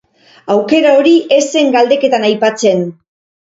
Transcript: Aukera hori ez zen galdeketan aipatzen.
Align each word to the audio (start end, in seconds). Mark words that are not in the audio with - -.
Aukera 0.53 0.93
hori 1.01 1.13
ez 1.37 1.43
zen 1.57 1.71
galdeketan 1.77 2.29
aipatzen. 2.33 2.87